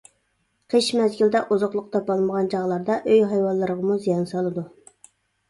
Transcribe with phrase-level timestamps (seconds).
[0.73, 4.67] قىش مەزگىلىدە ئوزۇقلۇق تاپالمىغان چاغلاردا ئۆي ھايۋانلىرىغىمۇ زىيان سالىدۇ.